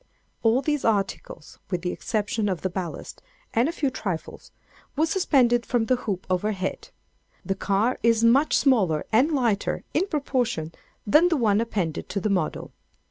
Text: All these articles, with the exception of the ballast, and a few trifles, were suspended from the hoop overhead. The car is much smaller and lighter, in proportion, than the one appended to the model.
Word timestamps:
All 0.41 0.63
these 0.63 0.83
articles, 0.83 1.59
with 1.69 1.83
the 1.83 1.91
exception 1.91 2.49
of 2.49 2.61
the 2.61 2.71
ballast, 2.71 3.21
and 3.53 3.69
a 3.69 3.71
few 3.71 3.91
trifles, 3.91 4.51
were 4.95 5.05
suspended 5.05 5.63
from 5.63 5.85
the 5.85 5.95
hoop 5.95 6.25
overhead. 6.27 6.89
The 7.45 7.53
car 7.53 7.99
is 8.01 8.23
much 8.23 8.57
smaller 8.57 9.05
and 9.11 9.31
lighter, 9.31 9.83
in 9.93 10.07
proportion, 10.07 10.73
than 11.05 11.27
the 11.29 11.37
one 11.37 11.61
appended 11.61 12.09
to 12.09 12.19
the 12.19 12.31
model. 12.31 12.71